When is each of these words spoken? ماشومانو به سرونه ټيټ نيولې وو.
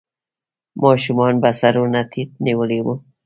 ماشومانو 0.81 1.41
به 1.43 1.49
سرونه 1.59 2.01
ټيټ 2.11 2.29
نيولې 2.45 2.79
وو. 2.85 2.95